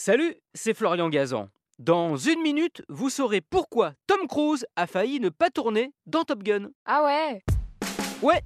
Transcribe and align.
Salut, 0.00 0.36
c'est 0.54 0.74
Florian 0.74 1.08
Gazan. 1.08 1.48
Dans 1.80 2.16
une 2.16 2.40
minute, 2.40 2.82
vous 2.88 3.10
saurez 3.10 3.40
pourquoi 3.40 3.94
Tom 4.06 4.28
Cruise 4.28 4.64
a 4.76 4.86
failli 4.86 5.18
ne 5.18 5.28
pas 5.28 5.50
tourner 5.50 5.90
dans 6.06 6.22
Top 6.22 6.44
Gun. 6.44 6.68
Ah 6.86 7.02
ouais 7.04 7.42
Ouais, 8.22 8.42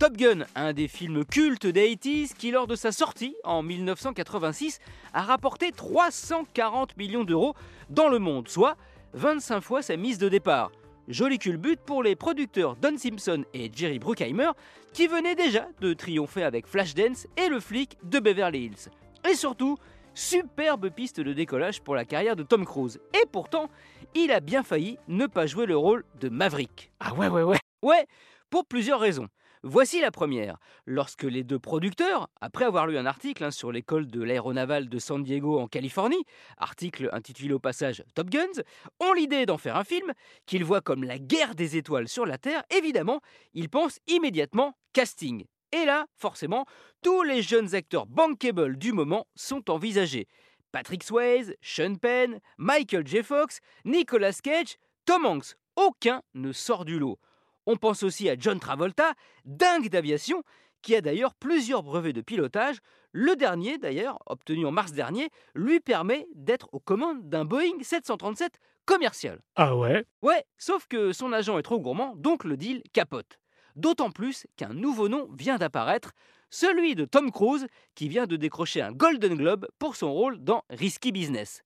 Top 0.00 0.16
Gun, 0.16 0.46
un 0.56 0.72
des 0.72 0.88
films 0.88 1.24
cultes 1.24 1.68
des 1.68 1.94
80s 1.94 2.34
qui, 2.34 2.50
lors 2.50 2.66
de 2.66 2.74
sa 2.74 2.90
sortie 2.90 3.36
en 3.44 3.62
1986, 3.62 4.80
a 5.14 5.22
rapporté 5.22 5.70
340 5.70 6.96
millions 6.96 7.22
d'euros 7.22 7.54
dans 7.88 8.08
le 8.08 8.18
monde, 8.18 8.48
soit 8.48 8.76
25 9.12 9.60
fois 9.60 9.82
sa 9.82 9.96
mise 9.96 10.18
de 10.18 10.28
départ. 10.28 10.72
Joli 11.06 11.38
culbut 11.38 11.76
pour 11.76 12.02
les 12.02 12.16
producteurs 12.16 12.74
Don 12.74 12.98
Simpson 12.98 13.44
et 13.54 13.70
Jerry 13.72 14.00
Bruckheimer 14.00 14.50
qui 14.92 15.06
venaient 15.06 15.36
déjà 15.36 15.68
de 15.80 15.94
triompher 15.94 16.42
avec 16.42 16.66
Flashdance 16.66 17.28
et 17.36 17.48
le 17.48 17.60
flic 17.60 17.96
de 18.02 18.18
Beverly 18.18 18.64
Hills. 18.64 18.90
Et 19.30 19.36
surtout, 19.36 19.76
superbe 20.16 20.90
piste 20.90 21.20
de 21.20 21.32
décollage 21.32 21.82
pour 21.82 21.94
la 21.94 22.04
carrière 22.04 22.34
de 22.34 22.42
Tom 22.42 22.64
Cruise. 22.64 22.98
Et 23.14 23.26
pourtant, 23.30 23.68
il 24.14 24.32
a 24.32 24.40
bien 24.40 24.62
failli 24.62 24.98
ne 25.08 25.26
pas 25.26 25.46
jouer 25.46 25.66
le 25.66 25.76
rôle 25.76 26.04
de 26.18 26.28
Maverick. 26.28 26.90
Ah 26.98 27.14
ouais, 27.14 27.28
ouais, 27.28 27.42
ouais. 27.42 27.58
Ouais, 27.82 28.06
pour 28.50 28.64
plusieurs 28.64 28.98
raisons. 28.98 29.28
Voici 29.62 30.00
la 30.00 30.10
première. 30.10 30.58
Lorsque 30.86 31.24
les 31.24 31.42
deux 31.42 31.58
producteurs, 31.58 32.28
après 32.40 32.64
avoir 32.64 32.86
lu 32.86 32.96
un 32.96 33.04
article 33.04 33.44
hein, 33.44 33.50
sur 33.50 33.72
l'école 33.72 34.06
de 34.06 34.22
l'aéronaval 34.22 34.88
de 34.88 34.98
San 34.98 35.22
Diego 35.22 35.58
en 35.58 35.66
Californie, 35.66 36.24
article 36.56 37.10
intitulé 37.12 37.52
au 37.52 37.58
passage 37.58 38.04
Top 38.14 38.30
Guns, 38.30 38.62
ont 39.00 39.12
l'idée 39.12 39.44
d'en 39.44 39.58
faire 39.58 39.76
un 39.76 39.84
film 39.84 40.12
qu'ils 40.46 40.64
voient 40.64 40.80
comme 40.80 41.04
la 41.04 41.18
guerre 41.18 41.54
des 41.54 41.76
étoiles 41.76 42.08
sur 42.08 42.26
la 42.26 42.38
Terre, 42.38 42.62
évidemment, 42.70 43.20
ils 43.54 43.68
pensent 43.68 43.98
immédiatement 44.06 44.74
casting. 44.92 45.44
Et 45.76 45.84
là, 45.84 46.06
forcément, 46.16 46.64
tous 47.02 47.22
les 47.22 47.42
jeunes 47.42 47.74
acteurs 47.74 48.06
bankable 48.06 48.78
du 48.78 48.92
moment 48.92 49.26
sont 49.34 49.70
envisagés. 49.70 50.26
Patrick 50.72 51.04
Swayze, 51.04 51.54
Sean 51.60 51.96
Penn, 51.96 52.40
Michael 52.56 53.06
J. 53.06 53.22
Fox, 53.22 53.60
Nicolas 53.84 54.38
Cage, 54.42 54.76
Tom 55.04 55.26
Hanks, 55.26 55.54
aucun 55.76 56.22
ne 56.32 56.52
sort 56.52 56.86
du 56.86 56.98
lot. 56.98 57.18
On 57.66 57.76
pense 57.76 58.02
aussi 58.04 58.30
à 58.30 58.36
John 58.38 58.58
Travolta, 58.58 59.12
dingue 59.44 59.90
d'aviation, 59.90 60.42
qui 60.80 60.96
a 60.96 61.02
d'ailleurs 61.02 61.34
plusieurs 61.34 61.82
brevets 61.82 62.14
de 62.14 62.22
pilotage. 62.22 62.78
Le 63.12 63.36
dernier, 63.36 63.76
d'ailleurs, 63.76 64.18
obtenu 64.24 64.64
en 64.64 64.70
mars 64.70 64.92
dernier, 64.92 65.28
lui 65.54 65.80
permet 65.80 66.26
d'être 66.34 66.70
aux 66.72 66.80
commandes 66.80 67.28
d'un 67.28 67.44
Boeing 67.44 67.82
737 67.82 68.60
commercial. 68.86 69.42
Ah 69.56 69.76
ouais? 69.76 70.06
Ouais, 70.22 70.42
sauf 70.56 70.86
que 70.86 71.12
son 71.12 71.34
agent 71.34 71.58
est 71.58 71.62
trop 71.62 71.80
gourmand, 71.80 72.14
donc 72.16 72.44
le 72.44 72.56
deal 72.56 72.82
capote. 72.94 73.38
D'autant 73.76 74.10
plus 74.10 74.46
qu'un 74.56 74.72
nouveau 74.72 75.08
nom 75.08 75.28
vient 75.38 75.58
d'apparaître, 75.58 76.12
celui 76.50 76.94
de 76.94 77.04
Tom 77.04 77.30
Cruise, 77.30 77.66
qui 77.94 78.08
vient 78.08 78.26
de 78.26 78.36
décrocher 78.36 78.80
un 78.80 78.92
Golden 78.92 79.34
Globe 79.34 79.68
pour 79.78 79.96
son 79.96 80.12
rôle 80.12 80.38
dans 80.42 80.64
Risky 80.70 81.12
Business. 81.12 81.62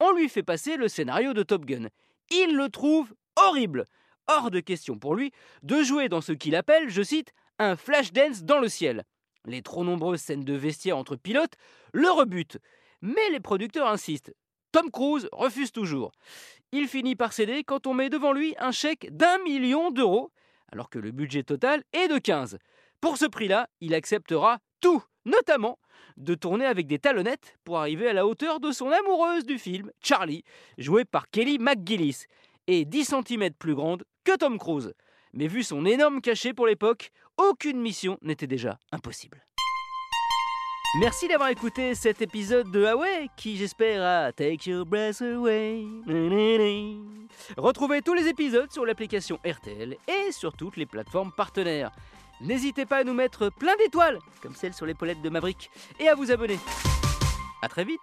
On 0.00 0.12
lui 0.12 0.28
fait 0.28 0.42
passer 0.42 0.76
le 0.76 0.88
scénario 0.88 1.34
de 1.34 1.42
Top 1.42 1.66
Gun. 1.66 1.88
Il 2.30 2.56
le 2.56 2.70
trouve 2.70 3.12
horrible 3.36 3.84
hors 4.26 4.50
de 4.50 4.60
question 4.60 4.98
pour 4.98 5.14
lui 5.14 5.32
de 5.62 5.82
jouer 5.82 6.08
dans 6.08 6.20
ce 6.20 6.32
qu'il 6.32 6.54
appelle, 6.54 6.88
je 6.88 7.02
cite, 7.02 7.32
un 7.58 7.76
flash 7.76 8.12
dance 8.12 8.42
dans 8.42 8.58
le 8.58 8.68
ciel. 8.68 9.04
Les 9.44 9.62
trop 9.62 9.84
nombreuses 9.84 10.20
scènes 10.20 10.44
de 10.44 10.54
vestiaire 10.54 10.96
entre 10.96 11.16
pilotes 11.16 11.54
le 11.92 12.10
rebutent. 12.10 12.58
Mais 13.02 13.30
les 13.30 13.40
producteurs 13.40 13.88
insistent. 13.88 14.32
Tom 14.72 14.90
Cruise 14.90 15.28
refuse 15.32 15.72
toujours. 15.72 16.12
Il 16.72 16.86
finit 16.86 17.16
par 17.16 17.32
céder 17.32 17.64
quand 17.64 17.86
on 17.86 17.94
met 17.94 18.08
devant 18.08 18.32
lui 18.32 18.54
un 18.58 18.70
chèque 18.70 19.08
d'un 19.10 19.38
million 19.42 19.90
d'euros, 19.90 20.30
alors 20.72 20.90
que 20.90 20.98
le 20.98 21.10
budget 21.10 21.42
total 21.42 21.82
est 21.92 22.08
de 22.08 22.18
15. 22.18 22.58
Pour 23.00 23.16
ce 23.16 23.26
prix-là, 23.26 23.68
il 23.80 23.94
acceptera 23.94 24.58
tout, 24.80 25.02
notamment 25.24 25.78
de 26.16 26.34
tourner 26.34 26.66
avec 26.66 26.86
des 26.86 26.98
talonnettes 26.98 27.56
pour 27.64 27.78
arriver 27.78 28.08
à 28.08 28.12
la 28.12 28.26
hauteur 28.26 28.60
de 28.60 28.72
son 28.72 28.90
amoureuse 28.90 29.44
du 29.44 29.58
film, 29.58 29.90
Charlie, 30.02 30.44
jouée 30.78 31.04
par 31.04 31.30
Kelly 31.30 31.58
McGillis, 31.58 32.24
et 32.66 32.84
10 32.84 33.14
cm 33.26 33.50
plus 33.58 33.74
grande 33.74 34.04
que 34.24 34.36
Tom 34.36 34.58
Cruise. 34.58 34.94
Mais 35.32 35.46
vu 35.46 35.62
son 35.62 35.84
énorme 35.84 36.20
cachet 36.20 36.52
pour 36.52 36.66
l'époque, 36.66 37.10
aucune 37.36 37.80
mission 37.80 38.18
n'était 38.22 38.46
déjà 38.46 38.78
impossible. 38.92 39.44
Merci 40.98 41.28
d'avoir 41.28 41.50
écouté 41.50 41.94
cet 41.94 42.20
épisode 42.20 42.70
de 42.72 42.80
Huawei 42.80 43.28
qui 43.36 43.56
j'espère 43.56 44.02
a 44.02 44.32
Take 44.32 44.68
Your 44.68 44.84
Breath 44.84 45.22
Away. 45.22 45.84
Retrouvez 47.56 48.02
tous 48.02 48.14
les 48.14 48.28
épisodes 48.28 48.70
sur 48.70 48.86
l'application 48.86 49.38
RTL 49.46 49.96
et 50.08 50.32
sur 50.32 50.52
toutes 50.52 50.76
les 50.76 50.86
plateformes 50.86 51.32
partenaires. 51.32 51.90
N'hésitez 52.40 52.86
pas 52.86 52.98
à 52.98 53.04
nous 53.04 53.12
mettre 53.12 53.50
plein 53.50 53.76
d'étoiles, 53.76 54.18
comme 54.42 54.54
celle 54.54 54.72
sur 54.72 54.86
l'épaulette 54.86 55.20
de 55.20 55.28
Maverick, 55.28 55.70
et 55.98 56.08
à 56.08 56.14
vous 56.14 56.30
abonner. 56.30 56.58
A 57.62 57.68
très 57.68 57.84
vite 57.84 58.00